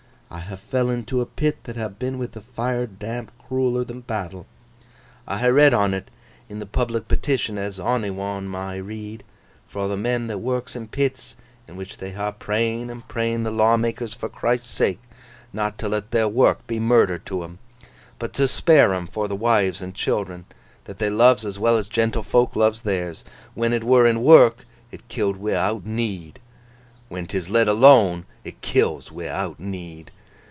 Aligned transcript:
I 0.33 0.39
ha' 0.39 0.55
fell 0.57 0.89
into 0.89 1.19
a 1.19 1.25
pit 1.25 1.65
that 1.65 1.75
ha' 1.75 1.89
been 1.99 2.17
wi' 2.17 2.27
th' 2.27 2.39
Firedamp 2.41 3.31
crueller 3.37 3.83
than 3.83 3.99
battle. 3.99 4.45
I 5.27 5.39
ha' 5.39 5.51
read 5.53 5.73
on 5.73 5.91
't 5.91 6.05
in 6.47 6.59
the 6.59 6.65
public 6.65 7.09
petition, 7.09 7.57
as 7.57 7.81
onny 7.81 8.11
one 8.11 8.49
may 8.49 8.79
read, 8.79 9.25
fro' 9.67 9.89
the 9.89 9.97
men 9.97 10.27
that 10.27 10.37
works 10.37 10.73
in 10.73 10.87
pits, 10.87 11.35
in 11.67 11.75
which 11.75 11.97
they 11.97 12.11
ha' 12.11 12.31
pray'n 12.39 12.89
and 12.89 13.05
pray'n 13.09 13.43
the 13.43 13.51
lawmakers 13.51 14.13
for 14.13 14.29
Christ's 14.29 14.69
sake 14.69 15.01
not 15.51 15.77
to 15.79 15.89
let 15.89 16.11
their 16.11 16.29
work 16.29 16.65
be 16.65 16.79
murder 16.79 17.17
to 17.19 17.43
'em, 17.43 17.59
but 18.17 18.31
to 18.35 18.47
spare 18.47 18.93
'em 18.93 19.07
for 19.07 19.27
th' 19.27 19.37
wives 19.37 19.81
and 19.81 19.93
children 19.93 20.45
that 20.85 20.97
they 20.97 21.09
loves 21.09 21.43
as 21.43 21.59
well 21.59 21.77
as 21.77 21.89
gentlefok 21.89 22.55
loves 22.55 22.83
theirs. 22.83 23.25
When 23.53 23.73
it 23.73 23.83
were 23.83 24.07
in 24.07 24.23
work, 24.23 24.65
it 24.93 25.09
killed 25.09 25.35
wi'out 25.35 25.85
need; 25.85 26.39
when 27.09 27.27
'tis 27.27 27.49
let 27.49 27.67
alone, 27.67 28.23
it 28.45 28.61
kills 28.61 29.11
wi'out 29.11 29.59
need. 29.59 30.09